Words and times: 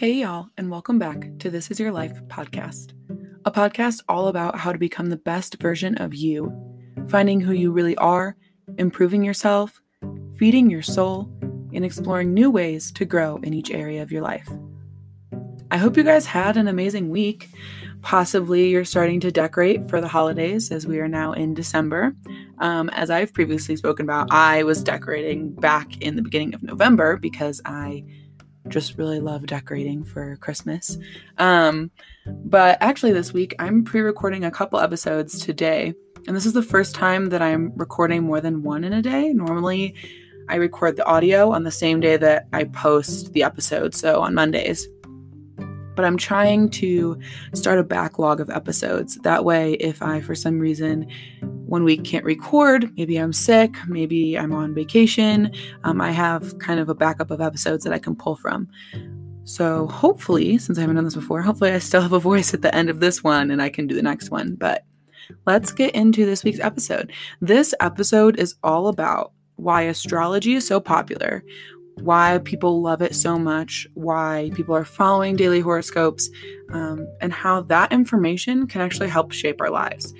Hey, 0.00 0.12
y'all, 0.12 0.48
and 0.56 0.70
welcome 0.70 0.98
back 0.98 1.28
to 1.40 1.50
This 1.50 1.70
Is 1.70 1.78
Your 1.78 1.92
Life 1.92 2.22
podcast, 2.28 2.94
a 3.44 3.50
podcast 3.50 4.00
all 4.08 4.28
about 4.28 4.58
how 4.58 4.72
to 4.72 4.78
become 4.78 5.10
the 5.10 5.16
best 5.18 5.60
version 5.60 5.94
of 5.98 6.14
you, 6.14 6.50
finding 7.10 7.38
who 7.38 7.52
you 7.52 7.70
really 7.70 7.94
are, 7.98 8.34
improving 8.78 9.22
yourself, 9.22 9.82
feeding 10.38 10.70
your 10.70 10.80
soul, 10.80 11.30
and 11.74 11.84
exploring 11.84 12.32
new 12.32 12.50
ways 12.50 12.90
to 12.92 13.04
grow 13.04 13.36
in 13.42 13.52
each 13.52 13.70
area 13.70 14.02
of 14.02 14.10
your 14.10 14.22
life. 14.22 14.48
I 15.70 15.76
hope 15.76 15.98
you 15.98 16.02
guys 16.02 16.24
had 16.24 16.56
an 16.56 16.66
amazing 16.66 17.10
week. 17.10 17.50
Possibly 18.00 18.70
you're 18.70 18.86
starting 18.86 19.20
to 19.20 19.30
decorate 19.30 19.90
for 19.90 20.00
the 20.00 20.08
holidays 20.08 20.70
as 20.70 20.86
we 20.86 20.98
are 21.00 21.08
now 21.08 21.32
in 21.32 21.52
December. 21.52 22.14
Um, 22.56 22.88
as 22.94 23.10
I've 23.10 23.34
previously 23.34 23.76
spoken 23.76 24.06
about, 24.06 24.28
I 24.30 24.62
was 24.62 24.82
decorating 24.82 25.52
back 25.52 26.00
in 26.00 26.16
the 26.16 26.22
beginning 26.22 26.54
of 26.54 26.62
November 26.62 27.18
because 27.18 27.60
I 27.66 28.02
just 28.70 28.96
really 28.96 29.20
love 29.20 29.46
decorating 29.46 30.04
for 30.04 30.36
Christmas. 30.36 30.96
Um, 31.38 31.90
but 32.26 32.78
actually, 32.80 33.12
this 33.12 33.32
week 33.32 33.54
I'm 33.58 33.84
pre 33.84 34.00
recording 34.00 34.44
a 34.44 34.50
couple 34.50 34.80
episodes 34.80 35.38
today. 35.38 35.94
And 36.26 36.36
this 36.36 36.46
is 36.46 36.52
the 36.52 36.62
first 36.62 36.94
time 36.94 37.30
that 37.30 37.42
I'm 37.42 37.72
recording 37.76 38.24
more 38.24 38.40
than 38.40 38.62
one 38.62 38.84
in 38.84 38.92
a 38.92 39.02
day. 39.02 39.32
Normally, 39.32 39.94
I 40.48 40.56
record 40.56 40.96
the 40.96 41.06
audio 41.06 41.52
on 41.52 41.64
the 41.64 41.70
same 41.70 42.00
day 42.00 42.16
that 42.16 42.46
I 42.52 42.64
post 42.64 43.32
the 43.32 43.42
episode, 43.42 43.94
so 43.94 44.20
on 44.20 44.34
Mondays. 44.34 44.86
But 46.00 46.06
I'm 46.06 46.16
trying 46.16 46.70
to 46.70 47.20
start 47.52 47.78
a 47.78 47.84
backlog 47.84 48.40
of 48.40 48.48
episodes. 48.48 49.16
That 49.16 49.44
way, 49.44 49.74
if 49.74 50.00
I, 50.00 50.22
for 50.22 50.34
some 50.34 50.58
reason, 50.58 51.06
one 51.42 51.84
week 51.84 52.04
can't 52.04 52.24
record, 52.24 52.90
maybe 52.96 53.18
I'm 53.18 53.34
sick, 53.34 53.74
maybe 53.86 54.38
I'm 54.38 54.50
on 54.54 54.74
vacation, 54.74 55.52
um, 55.84 56.00
I 56.00 56.12
have 56.12 56.58
kind 56.58 56.80
of 56.80 56.88
a 56.88 56.94
backup 56.94 57.30
of 57.30 57.42
episodes 57.42 57.84
that 57.84 57.92
I 57.92 57.98
can 57.98 58.16
pull 58.16 58.34
from. 58.34 58.66
So 59.44 59.88
hopefully, 59.88 60.56
since 60.56 60.78
I 60.78 60.80
haven't 60.80 60.96
done 60.96 61.04
this 61.04 61.14
before, 61.14 61.42
hopefully 61.42 61.72
I 61.72 61.80
still 61.80 62.00
have 62.00 62.14
a 62.14 62.18
voice 62.18 62.54
at 62.54 62.62
the 62.62 62.74
end 62.74 62.88
of 62.88 63.00
this 63.00 63.22
one 63.22 63.50
and 63.50 63.60
I 63.60 63.68
can 63.68 63.86
do 63.86 63.94
the 63.94 64.00
next 64.00 64.30
one. 64.30 64.54
But 64.54 64.86
let's 65.44 65.70
get 65.70 65.94
into 65.94 66.24
this 66.24 66.44
week's 66.44 66.60
episode. 66.60 67.12
This 67.42 67.74
episode 67.78 68.38
is 68.38 68.54
all 68.62 68.88
about 68.88 69.32
why 69.56 69.82
astrology 69.82 70.54
is 70.54 70.66
so 70.66 70.80
popular, 70.80 71.44
why 71.96 72.40
people 72.44 72.80
love 72.80 73.02
it 73.02 73.14
so 73.14 73.38
much, 73.38 73.86
why 73.94 74.50
people 74.54 74.74
are 74.74 74.84
following 74.84 75.36
daily 75.36 75.60
horoscopes, 75.60 76.30
um, 76.72 77.06
and 77.20 77.32
how 77.32 77.60
that 77.62 77.92
information 77.92 78.66
can 78.66 78.80
actually 78.80 79.08
help 79.08 79.32
shape 79.32 79.60
our 79.60 79.70
lives. 79.70 80.14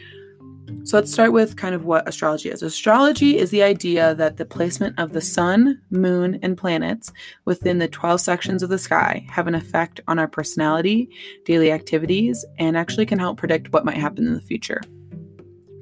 So 0.84 0.96
let's 0.96 1.12
start 1.12 1.32
with 1.32 1.56
kind 1.56 1.74
of 1.74 1.84
what 1.84 2.08
astrology 2.08 2.48
is. 2.48 2.62
Astrology 2.62 3.36
is 3.36 3.50
the 3.50 3.62
idea 3.62 4.14
that 4.14 4.36
the 4.36 4.44
placement 4.44 4.98
of 4.98 5.12
the 5.12 5.20
sun, 5.20 5.80
moon, 5.90 6.38
and 6.42 6.56
planets 6.56 7.12
within 7.44 7.78
the 7.78 7.88
12 7.88 8.20
sections 8.20 8.62
of 8.62 8.70
the 8.70 8.78
sky 8.78 9.26
have 9.28 9.46
an 9.46 9.54
effect 9.54 10.00
on 10.08 10.18
our 10.18 10.28
personality, 10.28 11.08
daily 11.44 11.72
activities, 11.72 12.44
and 12.58 12.76
actually 12.76 13.06
can 13.06 13.18
help 13.18 13.36
predict 13.36 13.72
what 13.72 13.84
might 13.84 13.96
happen 13.96 14.26
in 14.26 14.34
the 14.34 14.40
future. 14.40 14.80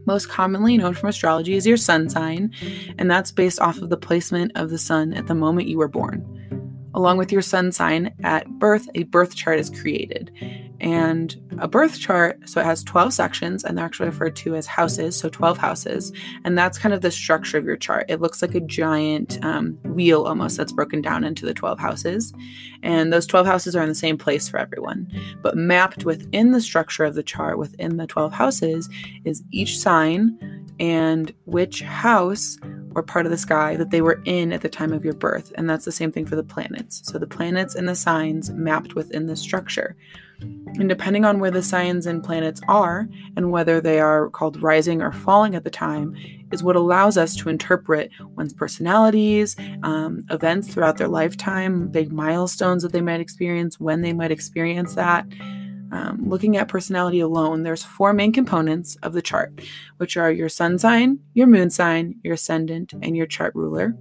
Most 0.09 0.31
commonly 0.31 0.79
known 0.79 0.95
from 0.95 1.11
astrology 1.11 1.53
is 1.53 1.67
your 1.67 1.77
sun 1.77 2.09
sign, 2.09 2.55
and 2.97 3.11
that's 3.11 3.31
based 3.31 3.61
off 3.61 3.77
of 3.83 3.91
the 3.91 3.99
placement 3.99 4.53
of 4.55 4.71
the 4.71 4.79
sun 4.79 5.13
at 5.13 5.27
the 5.27 5.35
moment 5.35 5.69
you 5.69 5.77
were 5.77 5.87
born. 5.87 6.25
Along 6.95 7.19
with 7.19 7.31
your 7.31 7.43
sun 7.43 7.73
sign 7.73 8.15
at 8.25 8.49
birth, 8.59 8.89
a 8.95 9.03
birth 9.03 9.37
chart 9.37 9.59
is 9.59 9.69
created 9.69 10.33
and 10.81 11.37
a 11.59 11.69
birth 11.69 11.99
chart. 11.99 12.49
So 12.49 12.61
it 12.61 12.65
has 12.65 12.85
12 12.85 13.13
sections, 13.13 13.65
and 13.65 13.77
they're 13.77 13.85
actually 13.85 14.09
referred 14.09 14.37
to 14.37 14.55
as 14.55 14.67
houses, 14.67 15.17
so 15.17 15.29
12 15.29 15.59
houses. 15.59 16.13
And 16.45 16.57
that's 16.57 16.79
kind 16.79 16.95
of 16.95 17.01
the 17.01 17.11
structure 17.11 17.59
of 17.59 17.65
your 17.65 17.77
chart. 17.77 18.07
It 18.09 18.21
looks 18.21 18.43
like 18.43 18.55
a 18.55 18.61
giant 18.61 19.43
um, 19.45 19.79
wheel 19.85 20.25
almost 20.25 20.57
that's 20.57 20.73
broken 20.73 21.03
down 21.03 21.25
into 21.25 21.47
the 21.47 21.55
12 21.55 21.79
houses. 21.79 22.33
And 22.83 23.13
those 23.13 23.27
12 23.27 23.47
houses 23.47 23.75
are 23.75 23.83
in 23.83 23.89
the 23.89 23.95
same 23.95 24.19
place 24.19 24.49
for 24.49 24.59
everyone. 24.59 25.11
But 25.43 25.57
mapped 25.57 26.05
within 26.05 26.53
the 26.53 26.61
structure 26.61 27.05
of 27.05 27.15
the 27.15 27.23
chart, 27.23 27.59
within 27.59 27.97
the 27.97 28.07
12 28.07 28.33
houses, 28.33 28.89
is 29.25 29.43
each 29.51 29.79
sign 29.79 30.67
and 30.81 31.35
which 31.45 31.83
house 31.83 32.57
or 32.95 33.03
part 33.03 33.27
of 33.27 33.31
the 33.31 33.39
sky 33.39 33.77
that 33.77 33.91
they 33.91 34.01
were 34.01 34.21
in 34.25 34.53
at 34.53 34.61
the 34.61 34.69
time 34.69 34.93
of 34.93 35.05
your 35.05 35.15
birth. 35.15 35.53
And 35.57 35.69
that's 35.69 35.85
the 35.85 35.93
same 35.93 36.13
thing 36.13 36.27
for 36.27 36.37
the 36.37 36.43
planets. 36.43 37.03
So 37.05 37.19
the 37.19 37.27
planets 37.27 37.75
and 37.75 37.89
the 37.89 37.95
signs 37.95 38.51
mapped 38.51 38.95
within 38.95 39.27
the 39.27 39.37
structure. 39.37 39.97
And 40.41 40.89
depending 40.89 41.25
on 41.25 41.41
where 41.41 41.51
the 41.51 41.63
signs 41.63 42.07
and 42.07 42.23
planets 42.23 42.61
are, 42.69 43.09
and 43.37 43.51
whether 43.51 43.81
they 43.81 43.99
are 43.99 44.31
called 44.31 44.63
rising 44.63 45.03
or 45.03 45.11
falling 45.11 45.55
at 45.55 45.65
the 45.65 45.71
time, 45.71 46.15
is 46.53 46.63
what 46.63 46.77
allows 46.77 47.19
us 47.19 47.35
to 47.37 47.49
interpret 47.49 48.11
one's 48.37 48.53
personalities, 48.53 49.57
um, 49.83 50.23
events 50.31 50.69
throughout 50.69 50.97
their 50.97 51.09
lifetime, 51.09 51.89
big 51.89 52.13
milestones 52.13 52.83
that 52.83 52.93
they 52.93 53.01
might 53.01 53.21
experience, 53.21 53.81
when 53.81 54.03
they 54.03 54.13
might 54.13 54.31
experience 54.31 54.95
that. 54.95 55.27
Um, 55.91 56.23
looking 56.27 56.57
at 56.57 56.69
personality 56.69 57.21
alone, 57.21 57.63
there's 57.63 57.83
four 57.83 58.13
main 58.13 58.33
components 58.33 58.97
of 59.03 59.15
the 59.15 59.23
chart, 59.23 59.61
which 59.97 60.17
are 60.17 60.31
your 60.31 60.49
sun 60.49 60.79
sign, 60.79 61.19
your 61.35 61.47
moon 61.47 61.71
sign, 61.71 62.17
your 62.23 62.35
ascendant, 62.35 62.93
and 63.03 63.17
your 63.17 63.27
chart 63.27 63.55
ruler 63.55 63.97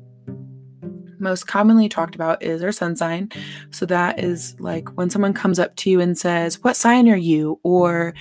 most 1.20 1.48
commonly 1.48 1.90
talked 1.90 2.16
about 2.16 2.44
is 2.44 2.64
our 2.64 2.72
sun 2.72 2.96
sign. 2.96 3.32
So 3.72 3.86
that 3.88 4.20
is 4.20 4.60
like 4.60 4.90
when 4.98 5.10
someone 5.10 5.34
comes 5.34 5.60
up 5.60 5.76
to 5.78 5.90
you 5.90 6.00
and 6.00 6.18
says, 6.18 6.64
What 6.64 6.76
sign 6.76 7.10
are 7.10 7.18
you? 7.18 7.60
Or 7.64 8.14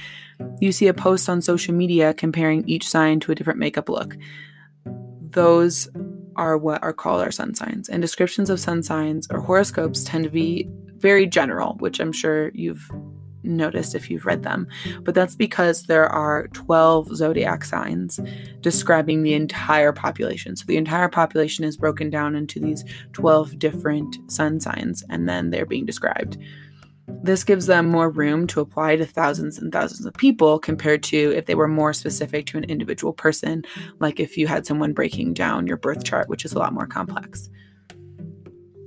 you 0.60 0.72
see 0.72 0.88
a 0.88 0.94
post 0.94 1.28
on 1.28 1.40
social 1.42 1.74
media 1.74 2.14
comparing 2.14 2.68
each 2.68 2.88
sign 2.88 3.20
to 3.20 3.32
a 3.32 3.34
different 3.34 3.58
makeup 3.58 3.88
look. 3.88 4.16
Those 5.30 5.88
are 6.36 6.58
what 6.58 6.82
are 6.82 6.92
called 6.92 7.22
our 7.22 7.30
sun 7.30 7.54
signs. 7.54 7.88
And 7.88 8.02
descriptions 8.02 8.50
of 8.50 8.60
sun 8.60 8.82
signs 8.82 9.26
or 9.30 9.40
horoscopes 9.40 10.04
tend 10.04 10.24
to 10.24 10.30
be 10.30 10.68
very 10.96 11.26
general, 11.26 11.76
which 11.78 12.00
I'm 12.00 12.12
sure 12.12 12.50
you've 12.54 12.90
noticed 13.46 13.94
if 13.94 14.10
you've 14.10 14.26
read 14.26 14.42
them, 14.42 14.66
but 15.02 15.14
that's 15.14 15.34
because 15.34 15.84
there 15.84 16.06
are 16.08 16.48
12 16.48 17.14
zodiac 17.16 17.64
signs 17.64 18.20
describing 18.60 19.22
the 19.22 19.34
entire 19.34 19.92
population. 19.92 20.56
So 20.56 20.64
the 20.66 20.76
entire 20.76 21.08
population 21.08 21.64
is 21.64 21.76
broken 21.76 22.10
down 22.10 22.34
into 22.34 22.60
these 22.60 22.84
12 23.12 23.58
different 23.58 24.16
sun 24.30 24.60
signs, 24.60 25.02
and 25.08 25.28
then 25.28 25.50
they're 25.50 25.66
being 25.66 25.86
described. 25.86 26.36
This 27.22 27.44
gives 27.44 27.66
them 27.66 27.88
more 27.88 28.10
room 28.10 28.46
to 28.48 28.60
apply 28.60 28.96
to 28.96 29.06
thousands 29.06 29.58
and 29.58 29.72
thousands 29.72 30.06
of 30.06 30.14
people 30.14 30.58
compared 30.58 31.02
to 31.04 31.32
if 31.36 31.46
they 31.46 31.54
were 31.54 31.68
more 31.68 31.92
specific 31.92 32.46
to 32.46 32.58
an 32.58 32.64
individual 32.64 33.12
person, 33.12 33.64
like 34.00 34.18
if 34.18 34.36
you 34.36 34.48
had 34.48 34.66
someone 34.66 34.92
breaking 34.92 35.34
down 35.34 35.66
your 35.66 35.76
birth 35.76 36.04
chart, 36.04 36.28
which 36.28 36.44
is 36.44 36.52
a 36.52 36.58
lot 36.58 36.72
more 36.72 36.86
complex. 36.86 37.48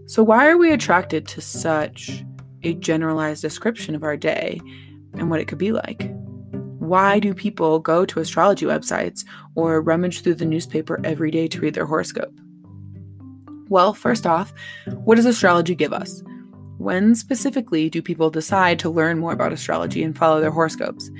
So, 0.05 0.23
why 0.23 0.47
are 0.47 0.57
we 0.57 0.71
attracted 0.71 1.27
to 1.29 1.41
such 1.41 2.25
a 2.63 2.73
generalized 2.75 3.41
description 3.41 3.95
of 3.95 4.03
our 4.03 4.17
day 4.17 4.61
and 5.13 5.29
what 5.29 5.39
it 5.39 5.47
could 5.47 5.57
be 5.57 5.71
like. 5.71 6.11
Why 6.79 7.19
do 7.19 7.33
people 7.33 7.79
go 7.79 8.05
to 8.05 8.19
astrology 8.19 8.65
websites 8.65 9.23
or 9.55 9.81
rummage 9.81 10.21
through 10.21 10.35
the 10.35 10.45
newspaper 10.45 10.99
every 11.03 11.29
day 11.29 11.47
to 11.47 11.59
read 11.59 11.75
their 11.75 11.85
horoscope? 11.85 12.33
Well, 13.69 13.93
first 13.93 14.25
off, 14.25 14.53
what 14.87 15.15
does 15.15 15.25
astrology 15.25 15.75
give 15.75 15.93
us? 15.93 16.23
When 16.79 17.13
specifically 17.13 17.89
do 17.89 18.01
people 18.01 18.29
decide 18.29 18.79
to 18.79 18.89
learn 18.89 19.19
more 19.19 19.33
about 19.33 19.53
astrology 19.53 20.01
and 20.01 20.17
follow 20.17 20.41
their 20.41 20.49
horoscopes? 20.49 21.11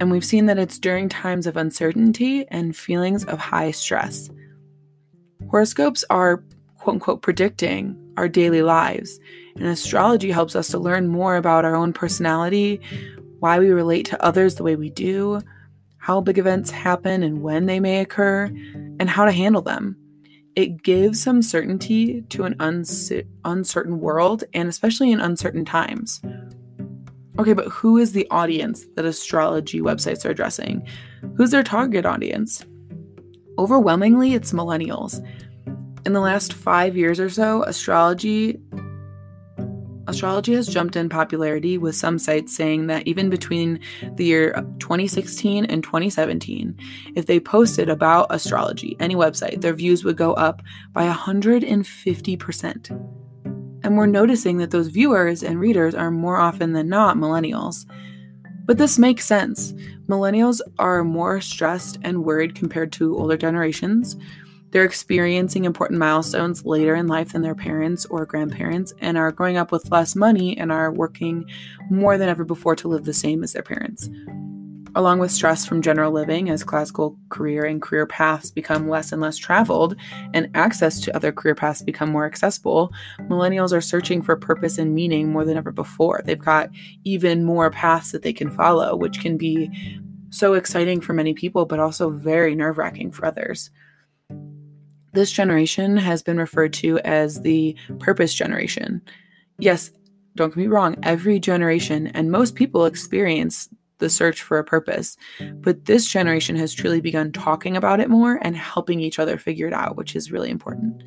And 0.00 0.10
we've 0.10 0.24
seen 0.24 0.46
that 0.46 0.58
it's 0.58 0.78
during 0.78 1.08
times 1.08 1.46
of 1.46 1.56
uncertainty 1.56 2.44
and 2.48 2.76
feelings 2.76 3.24
of 3.24 3.38
high 3.38 3.70
stress. 3.70 4.28
Horoscopes 5.50 6.04
are 6.10 6.44
quote 6.78 6.94
unquote 6.94 7.22
predicting 7.22 7.96
our 8.16 8.28
daily 8.28 8.62
lives. 8.62 9.20
And 9.56 9.66
astrology 9.66 10.30
helps 10.30 10.56
us 10.56 10.68
to 10.68 10.78
learn 10.78 11.08
more 11.08 11.36
about 11.36 11.64
our 11.64 11.76
own 11.76 11.92
personality, 11.92 12.80
why 13.38 13.58
we 13.58 13.70
relate 13.70 14.06
to 14.06 14.24
others 14.24 14.54
the 14.54 14.62
way 14.62 14.76
we 14.76 14.90
do, 14.90 15.40
how 15.98 16.20
big 16.20 16.38
events 16.38 16.70
happen 16.70 17.22
and 17.22 17.42
when 17.42 17.66
they 17.66 17.80
may 17.80 18.00
occur, 18.00 18.44
and 18.98 19.08
how 19.08 19.24
to 19.24 19.32
handle 19.32 19.62
them. 19.62 19.96
It 20.54 20.82
gives 20.82 21.22
some 21.22 21.42
certainty 21.42 22.22
to 22.30 22.44
an 22.44 22.56
uncertain 23.44 24.00
world 24.00 24.44
and 24.52 24.68
especially 24.68 25.12
in 25.12 25.20
uncertain 25.20 25.64
times. 25.64 26.20
Okay, 27.38 27.54
but 27.54 27.68
who 27.68 27.96
is 27.96 28.12
the 28.12 28.28
audience 28.30 28.84
that 28.94 29.06
astrology 29.06 29.80
websites 29.80 30.26
are 30.26 30.30
addressing? 30.30 30.86
Who's 31.36 31.50
their 31.50 31.62
target 31.62 32.04
audience? 32.04 32.64
Overwhelmingly, 33.58 34.34
it's 34.34 34.52
millennials 34.52 35.26
in 36.04 36.12
the 36.12 36.20
last 36.20 36.52
five 36.52 36.96
years 36.96 37.20
or 37.20 37.30
so, 37.30 37.62
astrology 37.62 38.58
astrology 40.06 40.54
has 40.54 40.66
jumped 40.66 40.96
in 40.96 41.08
popularity 41.08 41.78
with 41.78 41.94
some 41.94 42.18
sites 42.18 42.54
saying 42.54 42.88
that 42.88 43.06
even 43.06 43.30
between 43.30 43.80
the 44.14 44.24
year 44.24 44.52
2016 44.78 45.64
and 45.66 45.82
2017 45.82 46.76
if 47.14 47.26
they 47.26 47.38
posted 47.38 47.88
about 47.88 48.26
astrology 48.30 48.96
any 49.00 49.14
website 49.14 49.60
their 49.60 49.74
views 49.74 50.04
would 50.04 50.16
go 50.16 50.32
up 50.34 50.62
by 50.92 51.08
150% 51.08 53.22
and 53.84 53.96
we're 53.96 54.06
noticing 54.06 54.58
that 54.58 54.70
those 54.70 54.88
viewers 54.88 55.42
and 55.42 55.58
readers 55.58 55.94
are 55.94 56.10
more 56.10 56.36
often 56.36 56.72
than 56.72 56.88
not 56.88 57.16
millennials. 57.16 57.84
But 58.64 58.78
this 58.78 58.98
makes 58.98 59.26
sense. 59.26 59.72
Millennials 60.06 60.60
are 60.78 61.02
more 61.02 61.40
stressed 61.40 61.98
and 62.02 62.24
worried 62.24 62.54
compared 62.54 62.92
to 62.92 63.16
older 63.16 63.36
generations 63.36 64.16
They're 64.72 64.84
experiencing 64.84 65.66
important 65.66 65.98
milestones 65.98 66.64
later 66.64 66.94
in 66.94 67.06
life 67.06 67.32
than 67.32 67.42
their 67.42 67.54
parents 67.54 68.06
or 68.06 68.24
grandparents 68.24 68.94
and 69.00 69.18
are 69.18 69.30
growing 69.30 69.58
up 69.58 69.70
with 69.70 69.90
less 69.90 70.16
money 70.16 70.56
and 70.56 70.72
are 70.72 70.90
working 70.90 71.44
more 71.90 72.16
than 72.16 72.30
ever 72.30 72.42
before 72.42 72.74
to 72.76 72.88
live 72.88 73.04
the 73.04 73.12
same 73.12 73.44
as 73.44 73.52
their 73.52 73.62
parents. 73.62 74.08
Along 74.94 75.18
with 75.18 75.30
stress 75.30 75.66
from 75.66 75.82
general 75.82 76.10
living, 76.10 76.48
as 76.48 76.64
classical 76.64 77.18
career 77.28 77.64
and 77.64 77.82
career 77.82 78.06
paths 78.06 78.50
become 78.50 78.88
less 78.88 79.12
and 79.12 79.20
less 79.20 79.36
traveled 79.36 79.94
and 80.32 80.50
access 80.54 81.00
to 81.00 81.14
other 81.14 81.32
career 81.32 81.54
paths 81.54 81.82
become 81.82 82.10
more 82.10 82.24
accessible, 82.24 82.92
millennials 83.20 83.72
are 83.74 83.80
searching 83.82 84.22
for 84.22 84.36
purpose 84.36 84.78
and 84.78 84.94
meaning 84.94 85.30
more 85.30 85.44
than 85.44 85.58
ever 85.58 85.72
before. 85.72 86.22
They've 86.24 86.38
got 86.38 86.70
even 87.04 87.44
more 87.44 87.70
paths 87.70 88.12
that 88.12 88.22
they 88.22 88.32
can 88.32 88.50
follow, 88.50 88.96
which 88.96 89.20
can 89.20 89.36
be 89.36 89.70
so 90.30 90.54
exciting 90.54 91.02
for 91.02 91.12
many 91.12 91.34
people, 91.34 91.66
but 91.66 91.78
also 91.78 92.08
very 92.08 92.54
nerve 92.54 92.78
wracking 92.78 93.12
for 93.12 93.26
others. 93.26 93.70
This 95.12 95.30
generation 95.30 95.96
has 95.96 96.22
been 96.22 96.38
referred 96.38 96.72
to 96.74 96.98
as 97.00 97.40
the 97.42 97.76
purpose 97.98 98.34
generation. 98.34 99.02
Yes, 99.58 99.90
don't 100.36 100.48
get 100.48 100.56
me 100.56 100.66
wrong, 100.66 100.96
every 101.02 101.38
generation 101.38 102.06
and 102.08 102.30
most 102.30 102.54
people 102.54 102.86
experience 102.86 103.68
the 103.98 104.10
search 104.10 104.42
for 104.42 104.58
a 104.58 104.64
purpose. 104.64 105.16
But 105.60 105.84
this 105.84 106.08
generation 106.08 106.56
has 106.56 106.74
truly 106.74 107.00
begun 107.00 107.30
talking 107.32 107.76
about 107.76 108.00
it 108.00 108.10
more 108.10 108.38
and 108.42 108.56
helping 108.56 109.00
each 109.00 109.18
other 109.18 109.38
figure 109.38 109.68
it 109.68 109.72
out, 109.72 109.96
which 109.96 110.16
is 110.16 110.32
really 110.32 110.50
important. 110.50 111.02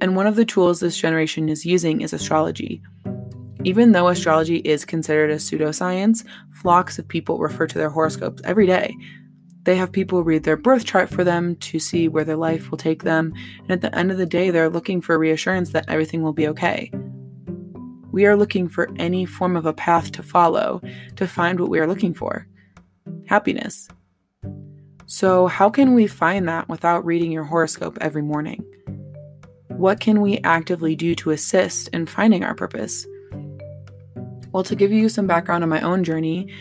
And 0.00 0.16
one 0.16 0.26
of 0.26 0.36
the 0.36 0.44
tools 0.44 0.80
this 0.80 0.98
generation 0.98 1.48
is 1.48 1.64
using 1.64 2.00
is 2.00 2.12
astrology. 2.12 2.82
Even 3.62 3.92
though 3.92 4.08
astrology 4.08 4.56
is 4.56 4.84
considered 4.84 5.30
a 5.30 5.36
pseudoscience, 5.36 6.24
flocks 6.50 6.98
of 6.98 7.08
people 7.08 7.38
refer 7.38 7.66
to 7.66 7.78
their 7.78 7.88
horoscopes 7.88 8.42
every 8.44 8.66
day. 8.66 8.94
They 9.64 9.76
have 9.76 9.92
people 9.92 10.22
read 10.22 10.44
their 10.44 10.56
birth 10.56 10.84
chart 10.84 11.08
for 11.08 11.24
them 11.24 11.56
to 11.56 11.78
see 11.78 12.08
mm. 12.08 12.12
where 12.12 12.24
their 12.24 12.36
life 12.36 12.70
will 12.70 12.78
take 12.78 13.02
them, 13.02 13.32
and 13.60 13.70
at 13.72 13.80
the 13.80 13.94
end 13.98 14.10
of 14.10 14.18
the 14.18 14.26
day, 14.26 14.50
they're 14.50 14.70
looking 14.70 15.00
for 15.00 15.18
reassurance 15.18 15.70
that 15.70 15.88
everything 15.88 16.22
will 16.22 16.32
be 16.32 16.48
okay. 16.48 16.90
We 18.12 18.26
are 18.26 18.36
looking 18.36 18.68
for 18.68 18.90
any 18.96 19.24
form 19.24 19.56
of 19.56 19.66
a 19.66 19.72
path 19.72 20.12
to 20.12 20.22
follow 20.22 20.80
to 21.16 21.26
find 21.26 21.58
what 21.58 21.70
we 21.70 21.80
are 21.80 21.86
looking 21.86 22.14
for 22.14 22.46
happiness. 23.26 23.88
So, 25.06 25.46
how 25.46 25.70
can 25.70 25.94
we 25.94 26.06
find 26.06 26.48
that 26.48 26.68
without 26.68 27.04
reading 27.04 27.32
your 27.32 27.44
horoscope 27.44 27.98
every 28.00 28.22
morning? 28.22 28.64
What 29.68 30.00
can 30.00 30.20
we 30.20 30.38
actively 30.44 30.94
do 30.94 31.14
to 31.16 31.30
assist 31.30 31.88
in 31.88 32.06
finding 32.06 32.44
our 32.44 32.54
purpose? 32.54 33.06
Well, 34.52 34.62
to 34.64 34.76
give 34.76 34.92
you 34.92 35.08
some 35.08 35.26
background 35.26 35.64
on 35.64 35.70
my 35.70 35.80
own 35.80 36.04
journey, 36.04 36.52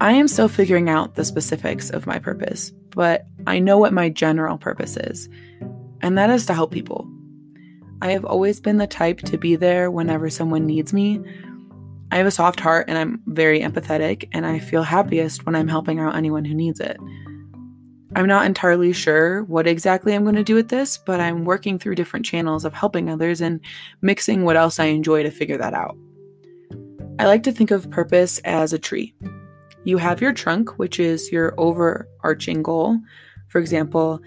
I 0.00 0.12
am 0.12 0.28
still 0.28 0.48
figuring 0.48 0.88
out 0.88 1.14
the 1.14 1.24
specifics 1.26 1.90
of 1.90 2.06
my 2.06 2.18
purpose, 2.18 2.72
but 2.88 3.26
I 3.46 3.58
know 3.58 3.76
what 3.76 3.92
my 3.92 4.08
general 4.08 4.56
purpose 4.56 4.96
is, 4.96 5.28
and 6.00 6.16
that 6.16 6.30
is 6.30 6.46
to 6.46 6.54
help 6.54 6.72
people. 6.72 7.06
I 8.00 8.12
have 8.12 8.24
always 8.24 8.60
been 8.60 8.78
the 8.78 8.86
type 8.86 9.18
to 9.18 9.36
be 9.36 9.56
there 9.56 9.90
whenever 9.90 10.30
someone 10.30 10.64
needs 10.64 10.94
me. 10.94 11.20
I 12.10 12.16
have 12.16 12.26
a 12.26 12.30
soft 12.30 12.60
heart 12.60 12.86
and 12.88 12.96
I'm 12.96 13.20
very 13.26 13.60
empathetic, 13.60 14.26
and 14.32 14.46
I 14.46 14.58
feel 14.58 14.82
happiest 14.82 15.44
when 15.44 15.54
I'm 15.54 15.68
helping 15.68 16.00
out 16.00 16.16
anyone 16.16 16.46
who 16.46 16.54
needs 16.54 16.80
it. 16.80 16.96
I'm 18.16 18.26
not 18.26 18.46
entirely 18.46 18.94
sure 18.94 19.44
what 19.44 19.66
exactly 19.66 20.14
I'm 20.14 20.24
going 20.24 20.34
to 20.34 20.42
do 20.42 20.54
with 20.54 20.70
this, 20.70 20.96
but 20.96 21.20
I'm 21.20 21.44
working 21.44 21.78
through 21.78 21.94
different 21.96 22.24
channels 22.24 22.64
of 22.64 22.72
helping 22.72 23.10
others 23.10 23.42
and 23.42 23.60
mixing 24.00 24.44
what 24.44 24.56
else 24.56 24.80
I 24.80 24.86
enjoy 24.86 25.24
to 25.24 25.30
figure 25.30 25.58
that 25.58 25.74
out. 25.74 25.96
I 27.18 27.26
like 27.26 27.42
to 27.42 27.52
think 27.52 27.70
of 27.70 27.90
purpose 27.90 28.38
as 28.38 28.72
a 28.72 28.78
tree. 28.78 29.14
You 29.84 29.96
have 29.98 30.20
your 30.20 30.32
trunk, 30.32 30.78
which 30.78 31.00
is 31.00 31.32
your 31.32 31.54
overarching 31.58 32.62
goal, 32.62 32.98
for 33.50 33.58
example, 33.58 34.20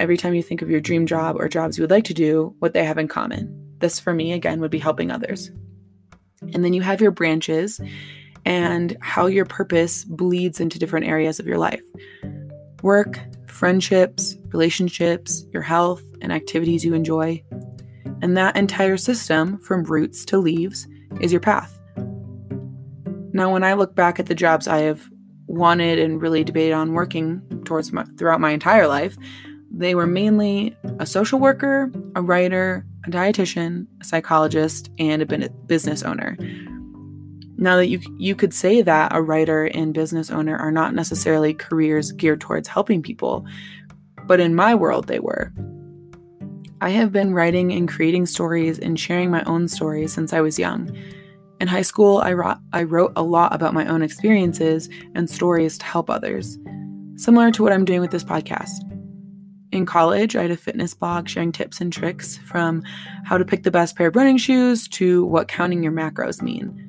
every 0.00 0.16
time 0.16 0.34
you 0.34 0.42
think 0.42 0.60
of 0.60 0.68
your 0.68 0.80
dream 0.80 1.06
job 1.06 1.36
or 1.38 1.48
jobs 1.48 1.78
you 1.78 1.82
would 1.82 1.92
like 1.92 2.04
to 2.04 2.14
do, 2.14 2.56
what 2.58 2.72
they 2.72 2.84
have 2.84 2.98
in 2.98 3.06
common. 3.06 3.76
This, 3.78 4.00
for 4.00 4.12
me, 4.12 4.32
again, 4.32 4.60
would 4.60 4.72
be 4.72 4.80
helping 4.80 5.12
others. 5.12 5.52
And 6.52 6.64
then 6.64 6.72
you 6.72 6.82
have 6.82 7.00
your 7.00 7.12
branches 7.12 7.80
and 8.44 8.96
how 9.00 9.26
your 9.26 9.44
purpose 9.44 10.04
bleeds 10.04 10.58
into 10.58 10.80
different 10.80 11.06
areas 11.06 11.38
of 11.38 11.46
your 11.46 11.56
life 11.56 11.82
work, 12.82 13.18
friendships, 13.46 14.36
relationships, 14.48 15.46
your 15.52 15.62
health, 15.62 16.02
and 16.20 16.32
activities 16.32 16.84
you 16.84 16.94
enjoy. 16.94 17.42
And 18.22 18.36
that 18.36 18.56
entire 18.56 18.96
system, 18.96 19.58
from 19.60 19.84
roots 19.84 20.24
to 20.26 20.38
leaves, 20.38 20.86
is 21.20 21.30
your 21.32 21.40
path. 21.40 21.73
Now, 23.34 23.52
when 23.52 23.64
I 23.64 23.74
look 23.74 23.96
back 23.96 24.20
at 24.20 24.26
the 24.26 24.34
jobs 24.34 24.68
I 24.68 24.78
have 24.78 25.10
wanted 25.48 25.98
and 25.98 26.22
really 26.22 26.44
debated 26.44 26.72
on 26.72 26.92
working 26.92 27.42
towards 27.64 27.92
my, 27.92 28.04
throughout 28.16 28.40
my 28.40 28.52
entire 28.52 28.86
life, 28.86 29.16
they 29.72 29.96
were 29.96 30.06
mainly 30.06 30.76
a 31.00 31.04
social 31.04 31.40
worker, 31.40 31.90
a 32.14 32.22
writer, 32.22 32.86
a 33.04 33.10
dietitian, 33.10 33.88
a 34.00 34.04
psychologist, 34.04 34.88
and 35.00 35.20
a 35.20 35.50
business 35.66 36.04
owner. 36.04 36.38
Now 37.56 37.76
that 37.76 37.88
you 37.88 38.00
you 38.18 38.36
could 38.36 38.54
say 38.54 38.82
that 38.82 39.14
a 39.14 39.20
writer 39.20 39.64
and 39.64 39.92
business 39.92 40.30
owner 40.30 40.56
are 40.56 40.70
not 40.70 40.94
necessarily 40.94 41.54
careers 41.54 42.12
geared 42.12 42.40
towards 42.40 42.68
helping 42.68 43.02
people, 43.02 43.44
but 44.26 44.38
in 44.38 44.54
my 44.54 44.76
world 44.76 45.08
they 45.08 45.18
were. 45.18 45.52
I 46.80 46.90
have 46.90 47.10
been 47.10 47.34
writing 47.34 47.72
and 47.72 47.88
creating 47.88 48.26
stories 48.26 48.78
and 48.78 48.98
sharing 48.98 49.30
my 49.30 49.42
own 49.44 49.66
stories 49.66 50.12
since 50.12 50.32
I 50.32 50.40
was 50.40 50.58
young. 50.58 50.96
In 51.60 51.68
high 51.68 51.82
school, 51.82 52.18
I 52.18 52.32
wrote, 52.32 52.58
I 52.72 52.82
wrote 52.82 53.12
a 53.16 53.22
lot 53.22 53.54
about 53.54 53.74
my 53.74 53.86
own 53.86 54.02
experiences 54.02 54.88
and 55.14 55.30
stories 55.30 55.78
to 55.78 55.84
help 55.84 56.10
others, 56.10 56.58
similar 57.16 57.50
to 57.52 57.62
what 57.62 57.72
I'm 57.72 57.84
doing 57.84 58.00
with 58.00 58.10
this 58.10 58.24
podcast. 58.24 58.80
In 59.70 59.86
college, 59.86 60.36
I 60.36 60.42
had 60.42 60.50
a 60.50 60.56
fitness 60.56 60.94
blog 60.94 61.28
sharing 61.28 61.52
tips 61.52 61.80
and 61.80 61.92
tricks 61.92 62.36
from 62.38 62.82
how 63.24 63.38
to 63.38 63.44
pick 63.44 63.62
the 63.62 63.70
best 63.70 63.96
pair 63.96 64.08
of 64.08 64.16
running 64.16 64.36
shoes 64.36 64.86
to 64.88 65.24
what 65.26 65.48
counting 65.48 65.82
your 65.82 65.92
macros 65.92 66.42
mean. 66.42 66.80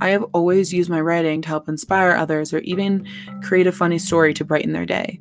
I 0.00 0.08
have 0.08 0.24
always 0.32 0.72
used 0.72 0.90
my 0.90 1.00
writing 1.00 1.42
to 1.42 1.48
help 1.48 1.68
inspire 1.68 2.12
others 2.12 2.52
or 2.52 2.58
even 2.60 3.06
create 3.42 3.68
a 3.68 3.72
funny 3.72 3.98
story 3.98 4.34
to 4.34 4.44
brighten 4.44 4.72
their 4.72 4.86
day 4.86 5.20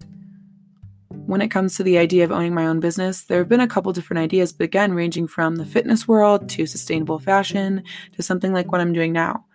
when 1.26 1.42
it 1.42 1.50
comes 1.50 1.76
to 1.76 1.84
the 1.84 1.98
idea 1.98 2.24
of 2.24 2.32
owning 2.32 2.54
my 2.54 2.66
own 2.66 2.80
business, 2.80 3.24
there 3.24 3.40
have 3.40 3.50
been 3.50 3.60
a 3.60 3.68
couple 3.68 3.94
different 3.94 4.20
ideas, 4.20 4.52
but 4.52 4.66
again, 4.66 4.94
ranging 4.94 5.28
from 5.28 5.56
the 5.56 5.66
fitness 5.66 6.08
world 6.08 6.50
to 6.50 6.66
sustainable 6.66 7.20
fashion 7.20 7.84
to 8.14 8.24
something 8.24 8.54
like 8.54 8.72
what 8.72 8.82
I'm 8.82 8.94
doing 8.94 9.14
now, 9.14 9.46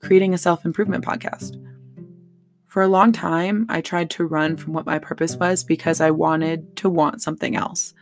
creating 0.00 0.34
a 0.34 0.38
self 0.38 0.64
improvement 0.64 1.04
podcast. 1.04 1.56
For 2.66 2.82
a 2.82 2.88
long 2.88 3.12
time, 3.12 3.66
I 3.68 3.82
tried 3.82 4.10
to 4.10 4.24
run 4.24 4.56
from 4.56 4.72
what 4.72 4.86
my 4.86 4.98
purpose 4.98 5.36
was 5.36 5.62
because 5.62 6.00
I 6.00 6.10
wanted 6.10 6.74
to 6.76 6.88
want 6.88 7.22
something 7.22 7.54
else. 7.54 7.92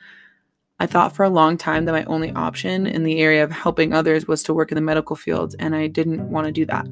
I 0.78 0.86
thought 0.86 1.14
for 1.14 1.24
a 1.24 1.30
long 1.30 1.58
time 1.58 1.84
that 1.84 1.92
my 1.92 2.04
only 2.04 2.32
option 2.32 2.86
in 2.86 3.02
the 3.02 3.20
area 3.20 3.44
of 3.44 3.50
helping 3.50 3.92
others 3.92 4.26
was 4.26 4.42
to 4.44 4.54
work 4.54 4.70
in 4.70 4.76
the 4.76 4.80
medical 4.80 5.16
field, 5.16 5.54
and 5.58 5.74
I 5.74 5.88
didn't 5.88 6.30
want 6.30 6.46
to 6.46 6.52
do 6.52 6.64
that. 6.66 6.86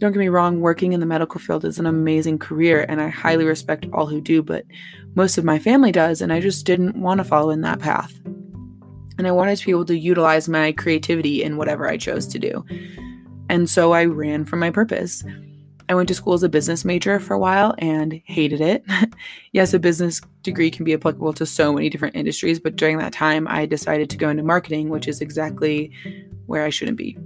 Don't 0.00 0.12
get 0.12 0.18
me 0.18 0.28
wrong, 0.28 0.62
working 0.62 0.94
in 0.94 1.00
the 1.00 1.06
medical 1.06 1.38
field 1.38 1.66
is 1.66 1.78
an 1.78 1.84
amazing 1.84 2.38
career 2.38 2.86
and 2.88 3.02
I 3.02 3.08
highly 3.08 3.44
respect 3.44 3.84
all 3.92 4.06
who 4.06 4.22
do, 4.22 4.42
but 4.42 4.64
most 5.14 5.36
of 5.36 5.44
my 5.44 5.58
family 5.58 5.92
does, 5.92 6.22
and 6.22 6.32
I 6.32 6.40
just 6.40 6.64
didn't 6.64 6.96
want 6.96 7.18
to 7.18 7.24
follow 7.24 7.50
in 7.50 7.60
that 7.60 7.80
path. 7.80 8.18
And 9.18 9.26
I 9.26 9.30
wanted 9.30 9.58
to 9.58 9.66
be 9.66 9.72
able 9.72 9.84
to 9.84 9.98
utilize 9.98 10.48
my 10.48 10.72
creativity 10.72 11.42
in 11.42 11.58
whatever 11.58 11.86
I 11.86 11.98
chose 11.98 12.26
to 12.28 12.38
do. 12.38 12.64
And 13.50 13.68
so 13.68 13.92
I 13.92 14.06
ran 14.06 14.46
from 14.46 14.60
my 14.60 14.70
purpose. 14.70 15.22
I 15.86 15.94
went 15.94 16.08
to 16.08 16.14
school 16.14 16.32
as 16.32 16.42
a 16.42 16.48
business 16.48 16.82
major 16.82 17.20
for 17.20 17.34
a 17.34 17.38
while 17.38 17.74
and 17.76 18.22
hated 18.24 18.62
it. 18.62 18.82
yes, 19.52 19.74
a 19.74 19.78
business 19.78 20.22
degree 20.40 20.70
can 20.70 20.86
be 20.86 20.94
applicable 20.94 21.34
to 21.34 21.44
so 21.44 21.74
many 21.74 21.90
different 21.90 22.16
industries, 22.16 22.58
but 22.58 22.76
during 22.76 22.96
that 22.98 23.12
time, 23.12 23.46
I 23.46 23.66
decided 23.66 24.08
to 24.08 24.16
go 24.16 24.30
into 24.30 24.44
marketing, 24.44 24.88
which 24.88 25.06
is 25.06 25.20
exactly 25.20 25.92
where 26.46 26.64
I 26.64 26.70
shouldn't 26.70 26.96
be 26.96 27.18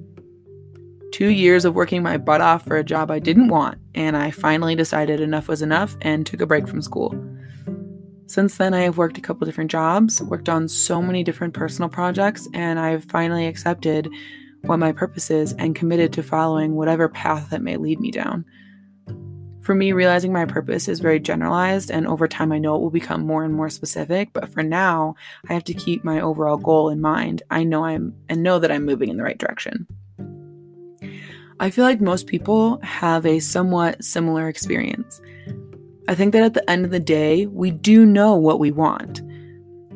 two 1.14 1.28
years 1.28 1.64
of 1.64 1.76
working 1.76 2.02
my 2.02 2.16
butt 2.16 2.40
off 2.40 2.64
for 2.64 2.76
a 2.76 2.83
job 2.83 3.09
I 3.09 3.21
didn't 3.21 3.47
want, 3.47 3.78
and 3.94 4.16
I 4.16 4.33
finally 4.33 4.75
decided 4.75 5.21
enough 5.21 5.47
was 5.47 5.62
enough 5.62 5.97
and 6.02 6.26
took 6.26 6.40
a 6.40 6.47
break 6.47 6.66
from 6.66 6.83
school. 6.83 7.14
Since 8.26 8.56
then, 8.56 8.75
I 8.75 8.80
have 8.80 8.99
worked 8.99 9.16
a 9.16 9.21
couple 9.21 9.44
different 9.44 9.71
jobs, 9.71 10.21
worked 10.21 10.49
on 10.49 10.66
so 10.66 11.00
many 11.00 11.23
different 11.23 11.54
personal 11.54 11.88
projects, 11.88 12.49
and 12.52 12.80
I've 12.80 13.04
finally 13.04 13.47
accepted 13.47 14.11
what 14.62 14.80
my 14.80 14.90
purpose 14.90 15.30
is 15.30 15.52
and 15.52 15.76
committed 15.76 16.12
to 16.14 16.23
following 16.25 16.75
whatever 16.75 17.09
path 17.09 17.50
that 17.50 17.62
may 17.62 17.76
lead 17.76 18.00
me 18.00 18.11
down. 18.11 18.44
For 19.61 19.76
me, 19.76 19.92
realizing 19.92 20.33
my 20.33 20.47
purpose 20.47 20.88
is 20.88 20.99
very 20.99 21.21
generalized, 21.21 21.92
and 21.92 22.09
over 22.09 22.26
time, 22.26 22.50
I 22.50 22.59
know 22.59 22.75
it 22.75 22.80
will 22.80 22.90
become 22.90 23.25
more 23.25 23.44
and 23.44 23.54
more 23.54 23.71
specific. 23.71 24.33
But 24.33 24.49
for 24.49 24.64
now, 24.64 25.14
I 25.49 25.52
have 25.52 25.64
to 25.64 25.75
keep 25.75 26.02
my 26.02 26.21
overall 26.21 26.56
goal 26.56 26.88
in 26.88 27.00
mind. 27.00 27.44
I 27.52 27.62
know 27.62 27.85
I'm 27.85 28.16
and 28.28 28.42
know 28.42 28.59
that 28.59 28.73
I'm 28.73 28.85
moving 28.85 29.11
in 29.11 29.16
the 29.16 29.23
right 29.23 29.38
direction. 29.38 29.87
I 31.61 31.71
feel 31.71 31.85
like 31.85 32.01
most 32.01 32.27
people 32.27 32.81
have 32.83 33.25
a 33.25 33.39
somewhat 33.39 34.03
similar 34.03 34.49
experience. 34.49 35.21
I 36.09 36.15
think 36.15 36.33
that 36.33 36.43
at 36.43 36.55
the 36.55 36.69
end 36.69 36.85
of 36.85 36.91
the 36.91 37.01
day, 37.01 37.47
we 37.47 37.71
do 37.71 38.05
know 38.05 38.35
what 38.35 38.59
we 38.59 38.73
want. 38.73 39.23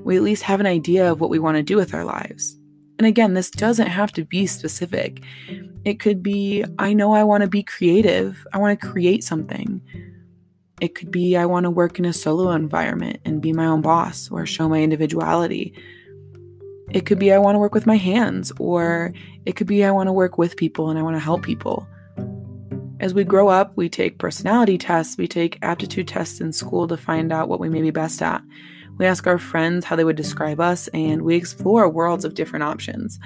We 0.05 0.17
at 0.17 0.23
least 0.23 0.45
have 0.45 0.61
an 0.61 0.67
idea 0.67 1.11
of 1.11 1.21
what 1.21 1.31
we 1.31 1.39
want 1.39 1.57
to 1.57 1.63
do 1.63 1.77
with 1.77 1.93
our 1.93 2.05
lives. 2.05 2.57
And 2.99 3.07
again, 3.07 3.35
this 3.35 3.51
doesn't 3.51 3.89
have 3.89 4.13
to 4.13 4.25
be 4.25 4.47
specific. 4.47 5.23
It 5.85 6.01
could 6.01 6.23
be 6.23 6.65
I 6.79 6.93
know 6.93 7.13
I 7.13 7.25
want 7.25 7.43
to 7.43 7.49
be 7.49 7.63
creative, 7.63 8.47
I 8.53 8.59
want 8.59 8.81
to 8.81 8.87
create 8.87 9.23
something. 9.23 9.81
It 10.81 10.95
could 10.95 11.11
be 11.11 11.37
I 11.37 11.47
want 11.47 11.65
to 11.65 11.71
work 11.71 11.99
in 11.99 12.05
a 12.05 12.13
solo 12.13 12.51
environment 12.53 13.21
and 13.25 13.43
be 13.43 13.53
my 13.53 13.67
own 13.67 13.83
boss 13.83 14.31
or 14.31 14.47
show 14.47 14.69
my 14.69 14.81
individuality. 14.81 15.75
It 16.91 17.05
could 17.05 17.19
be 17.19 17.33
I 17.33 17.39
want 17.39 17.55
to 17.55 17.59
work 17.59 17.75
with 17.75 17.87
my 17.87 17.97
hands, 17.97 18.51
or 18.59 19.13
it 19.45 19.57
could 19.57 19.67
be 19.67 19.85
I 19.85 19.91
want 19.91 20.07
to 20.09 20.13
work 20.13 20.39
with 20.39 20.57
people 20.57 20.89
and 20.89 20.99
I 20.99 21.03
want 21.03 21.17
to 21.17 21.21
help 21.21 21.43
people. 21.43 21.87
As 23.01 23.15
we 23.15 23.25
grow 23.25 23.49
up, 23.49 23.73
we 23.77 23.89
take 23.89 24.19
personality 24.19 24.79
tests, 24.79 25.17
we 25.17 25.29
take 25.29 25.59
aptitude 25.63 26.09
tests 26.09 26.41
in 26.41 26.53
school 26.53 26.89
to 26.89 26.97
find 26.97 27.33
out 27.33 27.49
what 27.49 27.61
we 27.61 27.69
may 27.69 27.83
be 27.83 27.91
best 27.91 28.23
at. 28.23 28.43
We 28.97 29.07
ask 29.07 29.27
our 29.27 29.39
friends 29.39 29.85
how 29.85 29.95
they 29.95 30.03
would 30.03 30.17
describe 30.17 30.61
us, 30.61 30.89
and 30.89 31.23
we 31.23 31.37
explore 31.37 31.89
worlds 31.89 32.25
of 32.25 32.35
different 32.35 32.65
options. 32.65 33.21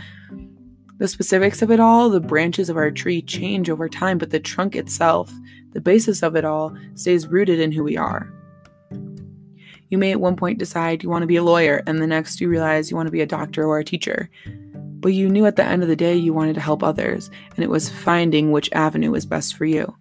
The 0.98 1.08
specifics 1.08 1.62
of 1.62 1.70
it 1.70 1.80
all, 1.80 2.10
the 2.10 2.20
branches 2.20 2.68
of 2.68 2.76
our 2.76 2.90
tree 2.90 3.22
change 3.22 3.70
over 3.70 3.88
time, 3.88 4.18
but 4.18 4.30
the 4.30 4.40
trunk 4.40 4.76
itself, 4.76 5.32
the 5.72 5.80
basis 5.80 6.22
of 6.22 6.36
it 6.36 6.44
all, 6.44 6.76
stays 6.94 7.26
rooted 7.26 7.58
in 7.58 7.72
who 7.72 7.82
we 7.82 7.96
are. 7.96 8.30
You 9.92 9.98
may 9.98 10.10
at 10.10 10.22
one 10.22 10.36
point 10.36 10.58
decide 10.58 11.02
you 11.02 11.10
want 11.10 11.22
to 11.22 11.26
be 11.26 11.36
a 11.36 11.42
lawyer, 11.42 11.82
and 11.86 12.00
the 12.00 12.06
next 12.06 12.40
you 12.40 12.48
realize 12.48 12.90
you 12.90 12.96
want 12.96 13.08
to 13.08 13.12
be 13.12 13.20
a 13.20 13.26
doctor 13.26 13.66
or 13.66 13.78
a 13.78 13.84
teacher. 13.84 14.30
But 14.46 15.12
you 15.12 15.28
knew 15.28 15.44
at 15.44 15.56
the 15.56 15.66
end 15.66 15.82
of 15.82 15.90
the 15.90 15.96
day 15.96 16.16
you 16.16 16.32
wanted 16.32 16.54
to 16.54 16.62
help 16.62 16.82
others, 16.82 17.30
and 17.54 17.62
it 17.62 17.68
was 17.68 17.90
finding 17.90 18.50
which 18.52 18.72
avenue 18.72 19.10
was 19.10 19.26
best 19.26 19.54
for 19.54 19.66
you. 19.66 19.94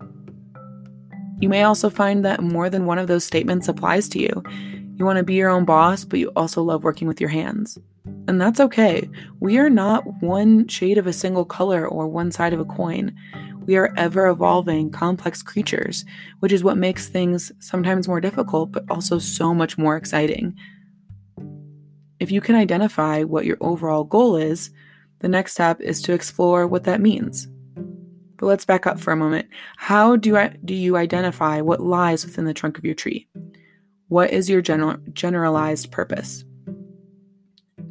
You 1.41 1.49
may 1.49 1.63
also 1.63 1.89
find 1.89 2.23
that 2.23 2.41
more 2.41 2.69
than 2.69 2.85
one 2.85 2.99
of 2.99 3.07
those 3.07 3.25
statements 3.25 3.67
applies 3.67 4.07
to 4.09 4.19
you. 4.19 4.41
You 4.95 5.03
want 5.03 5.17
to 5.17 5.23
be 5.23 5.33
your 5.33 5.49
own 5.49 5.65
boss, 5.65 6.05
but 6.05 6.19
you 6.19 6.29
also 6.37 6.63
love 6.63 6.85
working 6.85 7.09
with 7.09 7.19
your 7.19 7.31
hands. 7.31 7.77
And 8.29 8.39
that's 8.39 8.61
okay. 8.61 9.09
We 9.41 9.57
are 9.57 9.69
not 9.69 10.05
one 10.23 10.69
shade 10.69 10.99
of 10.99 11.07
a 11.07 11.11
single 11.11 11.43
color 11.43 11.85
or 11.85 12.07
one 12.07 12.31
side 12.31 12.53
of 12.53 12.61
a 12.61 12.65
coin. 12.65 13.13
We 13.65 13.75
are 13.75 13.93
ever 13.95 14.27
evolving, 14.27 14.89
complex 14.89 15.43
creatures, 15.43 16.03
which 16.39 16.51
is 16.51 16.63
what 16.63 16.77
makes 16.77 17.07
things 17.07 17.51
sometimes 17.59 18.07
more 18.07 18.19
difficult, 18.19 18.71
but 18.71 18.85
also 18.89 19.19
so 19.19 19.53
much 19.53 19.77
more 19.77 19.95
exciting. 19.95 20.55
If 22.19 22.31
you 22.31 22.41
can 22.41 22.55
identify 22.55 23.23
what 23.23 23.45
your 23.45 23.57
overall 23.61 24.03
goal 24.03 24.35
is, 24.35 24.71
the 25.19 25.27
next 25.27 25.53
step 25.53 25.79
is 25.79 26.01
to 26.03 26.13
explore 26.13 26.65
what 26.65 26.85
that 26.85 27.01
means. 27.01 27.47
But 28.37 28.47
let's 28.47 28.65
back 28.65 28.87
up 28.87 28.99
for 28.99 29.13
a 29.13 29.17
moment. 29.17 29.47
How 29.77 30.15
do, 30.15 30.35
I, 30.35 30.55
do 30.65 30.73
you 30.73 30.97
identify 30.97 31.61
what 31.61 31.79
lies 31.79 32.25
within 32.25 32.45
the 32.45 32.55
trunk 32.55 32.79
of 32.79 32.85
your 32.85 32.95
tree? 32.95 33.27
What 34.07 34.31
is 34.31 34.49
your 34.49 34.63
general, 34.63 34.97
generalized 35.13 35.91
purpose? 35.91 36.43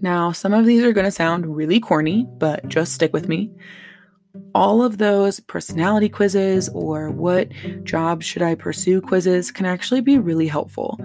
Now, 0.03 0.33
some 0.33 0.53
of 0.53 0.67
these 0.67 0.83
are 0.83 0.93
going 0.93 1.05
to 1.05 1.11
sound 1.11 1.57
really 1.57 1.79
corny, 1.79 2.27
but 2.39 2.67
just 2.69 2.95
stick 2.95 3.12
with 3.12 3.29
me. 3.29 3.53
All 4.55 4.83
of 4.83 4.99
those 4.99 5.41
personality 5.41 6.09
quizzes 6.09 6.69
or 6.71 7.11
what 7.11 7.49
job 7.85 8.23
should 8.23 8.43
I 8.43 8.55
pursue 8.55 9.01
quizzes 9.01 9.51
can 9.51 9.67
actually 9.67 10.01
be 10.01 10.19
really 10.19 10.49
helpful. 10.49 10.99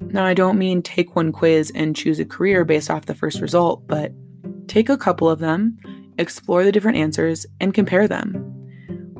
Now, 0.00 0.24
I 0.24 0.34
don't 0.34 0.58
mean 0.58 0.82
take 0.82 1.16
one 1.16 1.32
quiz 1.32 1.72
and 1.74 1.96
choose 1.96 2.18
a 2.18 2.24
career 2.24 2.64
based 2.64 2.90
off 2.90 3.06
the 3.06 3.14
first 3.14 3.40
result, 3.40 3.86
but 3.86 4.12
take 4.68 4.88
a 4.88 4.98
couple 4.98 5.28
of 5.28 5.38
them, 5.38 5.78
explore 6.18 6.64
the 6.64 6.72
different 6.72 6.98
answers, 6.98 7.46
and 7.60 7.72
compare 7.72 8.06
them. 8.06 8.34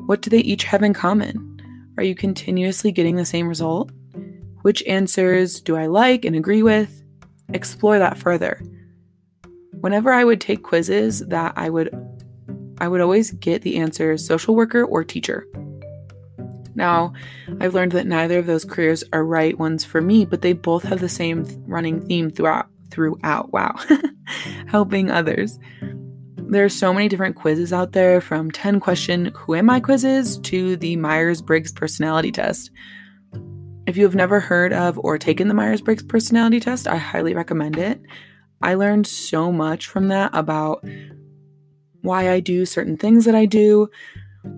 What 0.05 0.21
do 0.21 0.29
they 0.29 0.39
each 0.39 0.65
have 0.65 0.83
in 0.83 0.93
common? 0.93 1.49
Are 1.97 2.03
you 2.03 2.15
continuously 2.15 2.91
getting 2.91 3.15
the 3.15 3.25
same 3.25 3.47
result? 3.47 3.91
Which 4.61 4.83
answers 4.83 5.61
do 5.61 5.75
I 5.75 5.87
like 5.87 6.25
and 6.25 6.35
agree 6.35 6.63
with? 6.63 7.03
explore 7.53 7.99
that 7.99 8.17
further. 8.17 8.61
Whenever 9.79 10.11
I 10.11 10.23
would 10.23 10.39
take 10.39 10.63
quizzes 10.63 11.19
that 11.27 11.53
I 11.55 11.69
would 11.69 11.89
I 12.77 12.87
would 12.87 13.01
always 13.01 13.31
get 13.31 13.61
the 13.61 13.77
answers 13.77 14.25
social 14.25 14.55
worker 14.55 14.83
or 14.83 15.03
teacher. 15.03 15.47
Now, 16.75 17.13
I've 17.59 17.73
learned 17.73 17.91
that 17.91 18.07
neither 18.07 18.39
of 18.39 18.45
those 18.45 18.65
careers 18.65 19.03
are 19.13 19.23
right 19.23 19.57
ones 19.57 19.85
for 19.85 20.01
me, 20.01 20.25
but 20.25 20.41
they 20.41 20.53
both 20.53 20.83
have 20.83 20.99
the 20.99 21.09
same 21.09 21.45
running 21.67 22.05
theme 22.05 22.29
throughout 22.29 22.67
throughout. 22.89 23.51
Wow. 23.51 23.75
Helping 24.67 25.09
others. 25.09 25.59
There 26.37 26.63
are 26.63 26.69
so 26.69 26.93
many 26.93 27.09
different 27.09 27.35
quizzes 27.35 27.73
out 27.73 27.93
there 27.93 28.21
from 28.21 28.51
10 28.51 28.79
question 28.79 29.31
who 29.35 29.55
am 29.55 29.69
I 29.69 29.79
quizzes 29.79 30.37
to 30.39 30.75
the 30.75 30.95
Myers-Briggs 30.97 31.71
personality 31.71 32.31
test. 32.31 32.69
If 33.87 33.97
you 33.97 34.03
have 34.03 34.15
never 34.15 34.39
heard 34.39 34.71
of 34.71 34.99
or 34.99 35.17
taken 35.17 35.47
the 35.47 35.53
Myers 35.53 35.81
Briggs 35.81 36.03
personality 36.03 36.59
test, 36.59 36.87
I 36.87 36.97
highly 36.97 37.33
recommend 37.33 37.77
it. 37.77 38.01
I 38.61 38.75
learned 38.75 39.07
so 39.07 39.51
much 39.51 39.87
from 39.87 40.07
that 40.09 40.31
about 40.33 40.85
why 42.03 42.31
I 42.31 42.39
do 42.39 42.65
certain 42.65 42.95
things 42.95 43.25
that 43.25 43.33
I 43.33 43.45
do, 43.45 43.89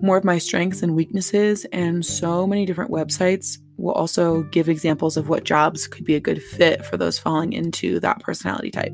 more 0.02 0.16
of 0.16 0.24
my 0.24 0.36
strengths 0.38 0.82
and 0.82 0.94
weaknesses, 0.94 1.64
and 1.72 2.04
so 2.04 2.46
many 2.46 2.66
different 2.66 2.90
websites 2.90 3.58
will 3.76 3.92
also 3.92 4.42
give 4.44 4.68
examples 4.68 5.16
of 5.16 5.28
what 5.28 5.44
jobs 5.44 5.86
could 5.86 6.04
be 6.04 6.14
a 6.14 6.20
good 6.20 6.42
fit 6.42 6.84
for 6.84 6.96
those 6.96 7.18
falling 7.18 7.52
into 7.52 8.00
that 8.00 8.20
personality 8.20 8.70
type. 8.70 8.92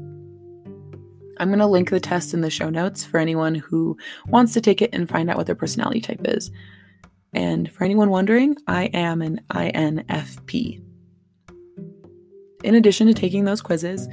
I'm 1.39 1.49
going 1.49 1.59
to 1.61 1.67
link 1.67 1.91
the 1.91 1.99
test 1.99 2.35
in 2.35 2.43
the 2.43 2.51
show 2.51 2.69
notes 2.69 3.05
for 3.05 3.19
anyone 3.19 3.55
who 3.55 3.97
wants 4.29 4.53
to 4.53 4.61
take 4.61 4.83
it 4.83 4.91
and 4.93 5.09
find 5.09 5.31
out 5.31 5.37
what 5.37 5.47
their 5.47 5.57
personality 5.57 6.01
type 6.01 6.21
is. 6.25 6.51
And 7.33 7.73
for 7.73 7.85
anyone 7.85 8.11
wondering, 8.11 8.57
I 8.67 8.85
am 8.87 9.23
an 9.23 9.41
INFP. 9.51 10.83
In 12.63 12.75
addition 12.75 13.07
to 13.07 13.15
taking 13.15 13.45
those 13.45 13.63
quizzes, 13.63 14.09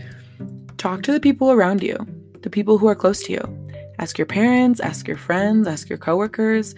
talk 0.77 1.03
to 1.03 1.11
the 1.11 1.19
people 1.19 1.51
around 1.51 1.83
you, 1.83 1.97
the 2.41 2.49
people 2.49 2.77
who 2.77 2.87
are 2.87 2.95
close 2.95 3.21
to 3.23 3.33
you. 3.33 3.68
Ask 3.99 4.17
your 4.17 4.25
parents, 4.25 4.79
ask 4.79 5.07
your 5.07 5.17
friends, 5.17 5.67
ask 5.67 5.89
your 5.89 5.97
coworkers. 5.97 6.73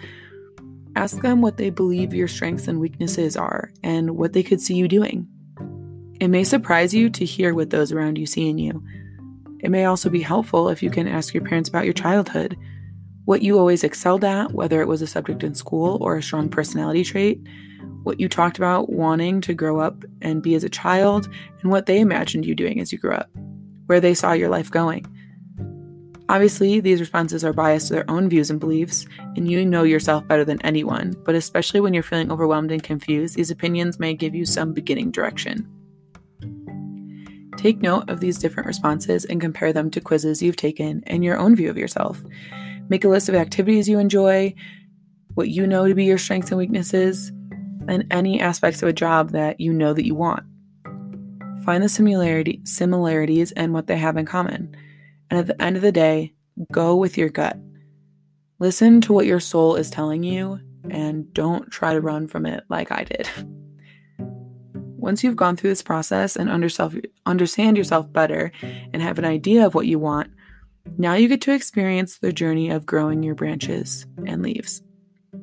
Ask 0.96 1.22
them 1.22 1.40
what 1.40 1.56
they 1.56 1.70
believe 1.70 2.12
your 2.12 2.28
strengths 2.28 2.68
and 2.68 2.80
weaknesses 2.80 3.36
are 3.36 3.72
and 3.82 4.16
what 4.16 4.32
they 4.32 4.42
could 4.42 4.60
see 4.60 4.74
you 4.74 4.88
doing. 4.88 5.28
It 6.20 6.28
may 6.28 6.44
surprise 6.44 6.92
you 6.92 7.08
to 7.10 7.24
hear 7.24 7.54
what 7.54 7.70
those 7.70 7.92
around 7.92 8.18
you 8.18 8.26
see 8.26 8.48
in 8.48 8.58
you. 8.58 8.84
It 9.60 9.70
may 9.70 9.84
also 9.84 10.10
be 10.10 10.20
helpful 10.20 10.68
if 10.68 10.82
you 10.82 10.90
can 10.90 11.08
ask 11.08 11.32
your 11.32 11.44
parents 11.44 11.68
about 11.68 11.84
your 11.84 11.94
childhood 11.94 12.58
what 13.24 13.42
you 13.42 13.58
always 13.58 13.84
excelled 13.84 14.24
at, 14.24 14.52
whether 14.52 14.80
it 14.80 14.88
was 14.88 15.00
a 15.00 15.06
subject 15.06 15.44
in 15.44 15.54
school 15.54 15.98
or 16.00 16.16
a 16.16 16.22
strong 16.22 16.48
personality 16.48 17.04
trait, 17.04 17.40
what 18.02 18.18
you 18.18 18.28
talked 18.28 18.58
about 18.58 18.90
wanting 18.90 19.40
to 19.40 19.54
grow 19.54 19.78
up 19.78 20.04
and 20.20 20.42
be 20.42 20.56
as 20.56 20.64
a 20.64 20.68
child, 20.68 21.28
and 21.60 21.70
what 21.70 21.86
they 21.86 22.00
imagined 22.00 22.44
you 22.44 22.54
doing 22.54 22.80
as 22.80 22.90
you 22.90 22.98
grew 22.98 23.12
up, 23.12 23.30
where 23.86 24.00
they 24.00 24.12
saw 24.12 24.32
your 24.32 24.48
life 24.48 24.70
going. 24.72 25.06
Obviously, 26.32 26.80
these 26.80 26.98
responses 26.98 27.44
are 27.44 27.52
biased 27.52 27.88
to 27.88 27.92
their 27.92 28.10
own 28.10 28.26
views 28.26 28.48
and 28.48 28.58
beliefs, 28.58 29.04
and 29.36 29.50
you 29.50 29.66
know 29.66 29.82
yourself 29.82 30.26
better 30.26 30.46
than 30.46 30.62
anyone, 30.62 31.14
but 31.26 31.34
especially 31.34 31.78
when 31.78 31.92
you're 31.92 32.02
feeling 32.02 32.32
overwhelmed 32.32 32.72
and 32.72 32.82
confused, 32.82 33.36
these 33.36 33.50
opinions 33.50 33.98
may 33.98 34.14
give 34.14 34.34
you 34.34 34.46
some 34.46 34.72
beginning 34.72 35.10
direction. 35.10 35.68
Take 37.58 37.82
note 37.82 38.08
of 38.08 38.20
these 38.20 38.38
different 38.38 38.66
responses 38.66 39.26
and 39.26 39.42
compare 39.42 39.74
them 39.74 39.90
to 39.90 40.00
quizzes 40.00 40.40
you've 40.40 40.56
taken 40.56 41.02
and 41.06 41.22
your 41.22 41.36
own 41.36 41.54
view 41.54 41.68
of 41.68 41.76
yourself. 41.76 42.18
Make 42.88 43.04
a 43.04 43.10
list 43.10 43.28
of 43.28 43.34
activities 43.34 43.86
you 43.86 43.98
enjoy, 43.98 44.54
what 45.34 45.50
you 45.50 45.66
know 45.66 45.86
to 45.86 45.94
be 45.94 46.06
your 46.06 46.16
strengths 46.16 46.50
and 46.50 46.56
weaknesses, 46.56 47.30
and 47.88 48.06
any 48.10 48.40
aspects 48.40 48.82
of 48.82 48.88
a 48.88 48.94
job 48.94 49.32
that 49.32 49.60
you 49.60 49.70
know 49.70 49.92
that 49.92 50.06
you 50.06 50.14
want. 50.14 50.44
Find 51.66 51.84
the 51.84 51.90
similarity, 51.90 52.62
similarities 52.64 53.52
and 53.52 53.74
what 53.74 53.86
they 53.86 53.98
have 53.98 54.16
in 54.16 54.24
common. 54.24 54.74
And 55.32 55.38
at 55.38 55.46
the 55.46 55.62
end 55.62 55.76
of 55.76 55.82
the 55.82 55.92
day, 55.92 56.34
go 56.70 56.94
with 56.94 57.16
your 57.16 57.30
gut. 57.30 57.56
Listen 58.58 59.00
to 59.00 59.14
what 59.14 59.24
your 59.24 59.40
soul 59.40 59.76
is 59.76 59.88
telling 59.88 60.22
you 60.22 60.60
and 60.90 61.32
don't 61.32 61.70
try 61.70 61.94
to 61.94 62.02
run 62.02 62.28
from 62.28 62.44
it 62.44 62.64
like 62.68 62.92
I 62.92 63.04
did. 63.04 63.30
Once 64.18 65.24
you've 65.24 65.34
gone 65.34 65.56
through 65.56 65.70
this 65.70 65.80
process 65.80 66.36
and 66.36 66.50
understand 66.50 67.78
yourself 67.78 68.12
better 68.12 68.52
and 68.92 69.00
have 69.00 69.18
an 69.18 69.24
idea 69.24 69.64
of 69.64 69.74
what 69.74 69.86
you 69.86 69.98
want, 69.98 70.30
now 70.98 71.14
you 71.14 71.28
get 71.28 71.40
to 71.40 71.54
experience 71.54 72.18
the 72.18 72.30
journey 72.30 72.68
of 72.68 72.84
growing 72.84 73.22
your 73.22 73.34
branches 73.34 74.04
and 74.26 74.42
leaves, 74.42 74.82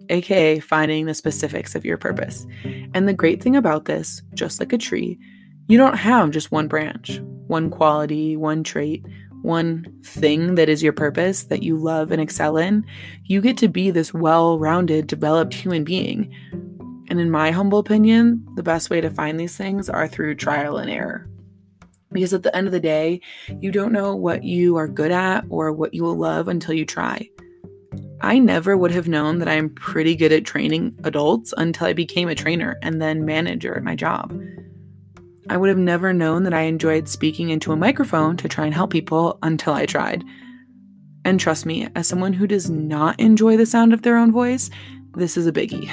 aka 0.09 0.59
finding 0.59 1.07
the 1.07 1.15
specifics 1.15 1.73
of 1.73 1.83
your 1.83 1.97
purpose. 1.97 2.45
And 2.93 3.07
the 3.07 3.13
great 3.13 3.41
thing 3.41 3.55
about 3.55 3.85
this, 3.85 4.21
just 4.35 4.59
like 4.59 4.71
a 4.71 4.77
tree, 4.77 5.17
you 5.67 5.79
don't 5.79 5.97
have 5.97 6.29
just 6.29 6.51
one 6.51 6.67
branch, 6.67 7.19
one 7.47 7.71
quality, 7.71 8.37
one 8.37 8.63
trait, 8.63 9.03
one 9.41 10.01
thing 10.03 10.55
that 10.55 10.69
is 10.69 10.83
your 10.83 10.93
purpose 10.93 11.43
that 11.45 11.63
you 11.63 11.77
love 11.77 12.11
and 12.11 12.21
excel 12.21 12.57
in. 12.57 12.85
You 13.25 13.41
get 13.41 13.57
to 13.57 13.67
be 13.67 13.91
this 13.91 14.13
well 14.13 14.59
rounded, 14.59 15.07
developed 15.07 15.53
human 15.53 15.83
being. 15.83 16.33
And 17.09 17.19
in 17.19 17.31
my 17.31 17.51
humble 17.51 17.79
opinion, 17.79 18.45
the 18.55 18.63
best 18.63 18.89
way 18.89 19.01
to 19.01 19.09
find 19.09 19.39
these 19.39 19.57
things 19.57 19.89
are 19.89 20.07
through 20.07 20.35
trial 20.35 20.77
and 20.77 20.89
error. 20.89 21.27
Because 22.11 22.33
at 22.33 22.43
the 22.43 22.55
end 22.55 22.67
of 22.67 22.73
the 22.73 22.79
day, 22.79 23.21
you 23.59 23.71
don't 23.71 23.93
know 23.93 24.15
what 24.15 24.43
you 24.43 24.75
are 24.77 24.87
good 24.87 25.11
at 25.11 25.45
or 25.49 25.71
what 25.71 25.93
you 25.93 26.03
will 26.03 26.17
love 26.17 26.47
until 26.47 26.73
you 26.73 26.85
try. 26.85 27.29
I 28.21 28.37
never 28.37 28.75
would 28.75 28.91
have 28.91 29.07
known 29.07 29.39
that 29.39 29.47
I'm 29.47 29.69
pretty 29.69 30.15
good 30.15 30.31
at 30.31 30.43
training 30.43 30.99
adults 31.03 31.53
until 31.55 31.87
I 31.87 31.93
became 31.93 32.27
a 32.27 32.35
trainer 32.35 32.77
and 32.81 33.01
then 33.01 33.25
manager 33.25 33.75
at 33.75 33.83
my 33.83 33.95
job. 33.95 34.37
I 35.49 35.57
would 35.57 35.69
have 35.69 35.79
never 35.79 36.13
known 36.13 36.43
that 36.43 36.53
I 36.53 36.61
enjoyed 36.61 37.09
speaking 37.09 37.49
into 37.49 37.71
a 37.71 37.75
microphone 37.75 38.37
to 38.37 38.47
try 38.47 38.65
and 38.65 38.73
help 38.73 38.91
people 38.91 39.39
until 39.41 39.73
I 39.73 39.87
tried. 39.87 40.23
And 41.25 41.39
trust 41.39 41.65
me, 41.65 41.87
as 41.95 42.07
someone 42.07 42.33
who 42.33 42.45
does 42.45 42.69
not 42.69 43.19
enjoy 43.19 43.57
the 43.57 43.65
sound 43.65 43.91
of 43.91 44.03
their 44.03 44.15
own 44.15 44.31
voice, 44.31 44.69
this 45.15 45.37
is 45.37 45.47
a 45.47 45.51
biggie. 45.51 45.91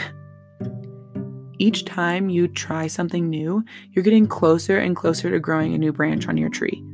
each 1.59 1.87
time 1.87 2.29
you 2.29 2.49
try 2.49 2.87
something 2.87 3.31
new, 3.31 3.65
you're 3.93 4.05
getting 4.05 4.27
closer 4.27 4.79
and 4.79 4.95
closer 4.95 5.31
to 5.31 5.41
growing 5.41 5.75
a 5.75 5.79
new 5.79 5.93
branch 5.93 6.29
on 6.29 6.37
your 6.37 6.51
tree. 6.51 6.85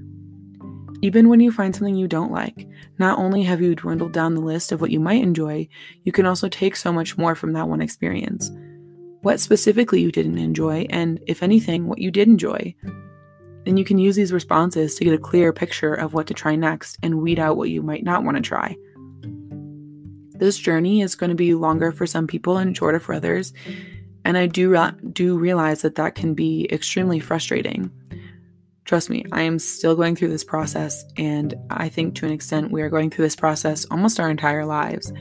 Even 1.02 1.28
when 1.28 1.40
you 1.40 1.50
find 1.50 1.74
something 1.74 1.96
you 1.96 2.06
don't 2.06 2.30
like, 2.30 2.68
not 2.96 3.18
only 3.18 3.42
have 3.42 3.60
you 3.60 3.74
dwindled 3.74 4.12
down 4.12 4.34
the 4.34 4.40
list 4.40 4.70
of 4.70 4.80
what 4.80 4.92
you 4.92 5.00
might 5.00 5.20
enjoy, 5.20 5.66
you 6.04 6.12
can 6.12 6.26
also 6.26 6.48
take 6.48 6.76
so 6.76 6.92
much 6.92 7.18
more 7.18 7.34
from 7.34 7.54
that 7.54 7.68
one 7.68 7.82
experience. 7.82 8.52
What 9.22 9.40
specifically 9.40 10.00
you 10.00 10.12
didn't 10.12 10.38
enjoy, 10.38 10.86
and 10.90 11.20
if 11.26 11.42
anything, 11.42 11.86
what 11.86 11.98
you 11.98 12.10
did 12.10 12.28
enjoy. 12.28 12.74
Then 13.64 13.76
you 13.76 13.84
can 13.84 13.98
use 13.98 14.16
these 14.16 14.32
responses 14.32 14.96
to 14.96 15.04
get 15.04 15.14
a 15.14 15.18
clearer 15.18 15.52
picture 15.52 15.94
of 15.94 16.12
what 16.12 16.26
to 16.26 16.34
try 16.34 16.56
next 16.56 16.98
and 17.02 17.22
weed 17.22 17.38
out 17.38 17.56
what 17.56 17.70
you 17.70 17.82
might 17.82 18.02
not 18.02 18.24
want 18.24 18.36
to 18.36 18.42
try. 18.42 18.76
This 20.34 20.58
journey 20.58 21.02
is 21.02 21.14
going 21.14 21.30
to 21.30 21.36
be 21.36 21.54
longer 21.54 21.92
for 21.92 22.04
some 22.04 22.26
people 22.26 22.56
and 22.56 22.76
shorter 22.76 22.98
for 22.98 23.14
others, 23.14 23.52
and 24.24 24.36
I 24.36 24.46
do 24.46 24.68
re- 24.70 24.92
do 25.12 25.38
realize 25.38 25.82
that 25.82 25.94
that 25.94 26.16
can 26.16 26.34
be 26.34 26.66
extremely 26.72 27.20
frustrating. 27.20 27.92
Trust 28.84 29.08
me, 29.08 29.24
I 29.30 29.42
am 29.42 29.60
still 29.60 29.94
going 29.94 30.16
through 30.16 30.30
this 30.30 30.42
process, 30.42 31.04
and 31.16 31.54
I 31.70 31.88
think 31.88 32.16
to 32.16 32.26
an 32.26 32.32
extent 32.32 32.72
we 32.72 32.82
are 32.82 32.90
going 32.90 33.10
through 33.10 33.26
this 33.26 33.36
process 33.36 33.86
almost 33.88 34.18
our 34.18 34.28
entire 34.28 34.66
lives. 34.66 35.12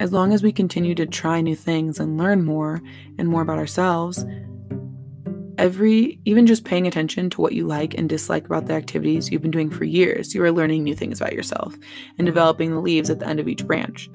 As 0.00 0.12
long 0.12 0.32
as 0.32 0.42
we 0.42 0.52
continue 0.52 0.94
to 0.96 1.06
try 1.06 1.40
new 1.40 1.54
things 1.54 2.00
and 2.00 2.18
learn 2.18 2.44
more 2.44 2.82
and 3.18 3.28
more 3.28 3.42
about 3.42 3.58
ourselves, 3.58 4.24
every, 5.56 6.18
even 6.24 6.46
just 6.46 6.64
paying 6.64 6.86
attention 6.86 7.30
to 7.30 7.40
what 7.40 7.52
you 7.52 7.66
like 7.66 7.94
and 7.94 8.08
dislike 8.08 8.46
about 8.46 8.66
the 8.66 8.74
activities 8.74 9.30
you've 9.30 9.42
been 9.42 9.52
doing 9.52 9.70
for 9.70 9.84
years, 9.84 10.34
you 10.34 10.42
are 10.42 10.50
learning 10.50 10.82
new 10.82 10.96
things 10.96 11.20
about 11.20 11.32
yourself 11.32 11.76
and 12.18 12.26
developing 12.26 12.72
the 12.72 12.80
leaves 12.80 13.08
at 13.08 13.20
the 13.20 13.26
end 13.26 13.38
of 13.38 13.48
each 13.48 13.64
branch. 13.66 14.10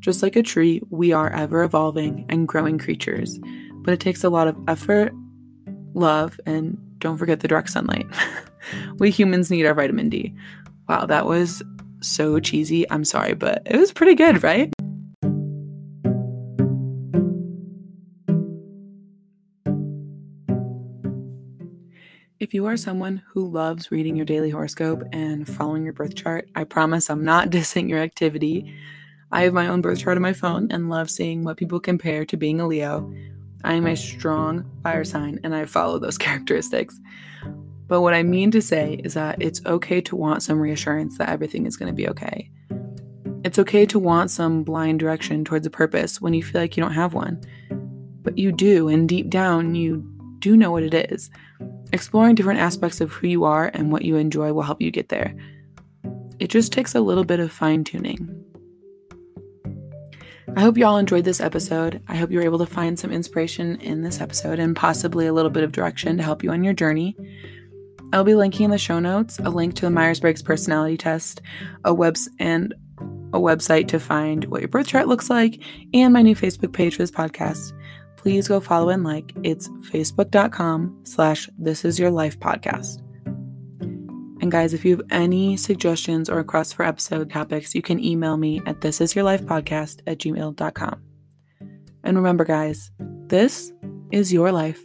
Just 0.00 0.22
like 0.22 0.34
a 0.34 0.42
tree, 0.42 0.80
we 0.90 1.12
are 1.12 1.30
ever 1.30 1.62
evolving 1.62 2.26
and 2.28 2.48
growing 2.48 2.78
creatures, 2.78 3.38
but 3.82 3.94
it 3.94 4.00
takes 4.00 4.24
a 4.24 4.30
lot 4.30 4.48
of 4.48 4.56
effort, 4.66 5.12
love, 5.94 6.40
and 6.44 6.76
don't 6.98 7.18
forget 7.18 7.40
the 7.40 7.48
direct 7.48 7.70
sunlight. 7.70 8.06
we 8.98 9.10
humans 9.10 9.50
need 9.50 9.66
our 9.66 9.74
vitamin 9.74 10.08
D. 10.08 10.34
Wow, 10.88 11.06
that 11.06 11.26
was 11.26 11.62
so 12.02 12.38
cheesy. 12.40 12.88
I'm 12.90 13.04
sorry, 13.04 13.34
but 13.34 13.62
it 13.66 13.76
was 13.76 13.92
pretty 13.92 14.14
good, 14.14 14.42
right? 14.42 14.72
If 22.38 22.54
you 22.54 22.64
are 22.66 22.76
someone 22.76 23.22
who 23.28 23.48
loves 23.50 23.90
reading 23.90 24.16
your 24.16 24.24
daily 24.24 24.48
horoscope 24.48 25.02
and 25.12 25.46
following 25.46 25.84
your 25.84 25.92
birth 25.92 26.14
chart, 26.14 26.48
I 26.54 26.64
promise 26.64 27.10
I'm 27.10 27.24
not 27.24 27.50
dissing 27.50 27.88
your 27.88 28.00
activity. 28.00 28.74
I 29.30 29.42
have 29.42 29.52
my 29.52 29.68
own 29.68 29.82
birth 29.82 30.00
chart 30.00 30.16
on 30.16 30.22
my 30.22 30.32
phone 30.32 30.68
and 30.70 30.88
love 30.88 31.10
seeing 31.10 31.44
what 31.44 31.58
people 31.58 31.80
compare 31.80 32.24
to 32.24 32.36
being 32.36 32.60
a 32.60 32.66
Leo, 32.66 33.12
I 33.62 33.74
am 33.74 33.86
a 33.86 33.94
strong 33.94 34.64
fire 34.82 35.04
sign 35.04 35.38
and 35.44 35.54
I 35.54 35.66
follow 35.66 35.98
those 35.98 36.18
characteristics. 36.26 36.98
But 37.90 38.02
what 38.02 38.14
I 38.14 38.22
mean 38.22 38.52
to 38.52 38.62
say 38.62 38.98
mm. 38.98 39.04
is 39.04 39.14
that 39.14 39.42
it's 39.42 39.60
okay 39.66 40.00
to 40.02 40.14
want 40.14 40.44
some 40.44 40.60
reassurance 40.60 41.18
that 41.18 41.28
everything 41.28 41.66
is 41.66 41.76
going 41.76 41.88
to 41.88 41.92
be 41.92 42.08
okay. 42.08 42.48
It's 43.44 43.58
okay 43.58 43.84
to 43.86 43.98
want 43.98 44.30
some 44.30 44.62
blind 44.62 45.00
direction 45.00 45.44
towards 45.44 45.66
a 45.66 45.70
purpose 45.70 46.20
when 46.20 46.32
you 46.32 46.42
feel 46.42 46.60
like 46.60 46.76
you 46.76 46.82
don't 46.84 46.92
have 46.92 47.14
one. 47.14 47.40
But 48.22 48.38
you 48.38 48.52
do, 48.52 48.86
and 48.88 49.08
deep 49.08 49.28
down, 49.28 49.74
you 49.74 50.08
do 50.38 50.56
know 50.56 50.70
what 50.70 50.84
it 50.84 50.94
is. 50.94 51.30
Exploring 51.92 52.36
different 52.36 52.60
aspects 52.60 53.00
of 53.00 53.10
who 53.10 53.26
you 53.26 53.42
are 53.42 53.72
and 53.74 53.90
what 53.90 54.04
you 54.04 54.14
enjoy 54.14 54.52
will 54.52 54.62
help 54.62 54.80
you 54.80 54.92
get 54.92 55.08
there. 55.08 55.34
It 56.38 56.48
just 56.48 56.72
takes 56.72 56.94
a 56.94 57.00
little 57.00 57.24
bit 57.24 57.40
of 57.40 57.50
fine 57.50 57.82
tuning. 57.82 58.44
I 60.56 60.60
hope 60.60 60.78
you 60.78 60.86
all 60.86 60.98
enjoyed 60.98 61.24
this 61.24 61.40
episode. 61.40 62.02
I 62.06 62.16
hope 62.16 62.30
you 62.30 62.38
were 62.38 62.44
able 62.44 62.58
to 62.58 62.66
find 62.66 62.96
some 62.96 63.10
inspiration 63.10 63.80
in 63.80 64.02
this 64.02 64.20
episode 64.20 64.60
and 64.60 64.76
possibly 64.76 65.26
a 65.26 65.32
little 65.32 65.50
bit 65.50 65.64
of 65.64 65.72
direction 65.72 66.16
to 66.18 66.22
help 66.22 66.44
you 66.44 66.52
on 66.52 66.62
your 66.62 66.74
journey. 66.74 67.16
I'll 68.12 68.24
be 68.24 68.34
linking 68.34 68.64
in 68.64 68.70
the 68.70 68.78
show 68.78 68.98
notes 68.98 69.38
a 69.38 69.50
link 69.50 69.74
to 69.74 69.82
the 69.82 69.90
Myers-Briggs 69.90 70.42
personality 70.42 70.96
test, 70.96 71.40
a 71.84 71.94
webs 71.94 72.28
and 72.38 72.74
a 73.32 73.38
website 73.38 73.88
to 73.88 74.00
find 74.00 74.44
what 74.46 74.60
your 74.60 74.68
birth 74.68 74.88
chart 74.88 75.06
looks 75.06 75.30
like, 75.30 75.62
and 75.94 76.12
my 76.12 76.22
new 76.22 76.34
Facebook 76.34 76.72
page 76.72 76.96
for 76.96 77.02
this 77.02 77.10
podcast. 77.10 77.72
Please 78.16 78.48
go 78.48 78.60
follow 78.60 78.90
and 78.90 79.04
like. 79.04 79.32
It's 79.44 79.68
facebook.com 79.68 81.00
slash 81.04 81.48
this 81.58 81.84
is 81.84 81.98
your 81.98 82.10
life 82.10 82.38
podcast. 82.38 82.98
And 84.42 84.50
guys, 84.50 84.74
if 84.74 84.84
you 84.84 84.96
have 84.96 85.06
any 85.10 85.56
suggestions 85.56 86.28
or 86.28 86.36
requests 86.36 86.72
for 86.72 86.84
episode 86.84 87.30
topics, 87.30 87.74
you 87.74 87.82
can 87.82 88.02
email 88.02 88.36
me 88.36 88.60
at 88.66 88.80
thisisyourlifepodcast 88.80 90.00
at 90.06 90.18
gmail.com. 90.18 91.02
And 92.02 92.16
remember, 92.16 92.44
guys, 92.44 92.90
this 93.26 93.72
is 94.10 94.32
your 94.32 94.50
life. 94.50 94.80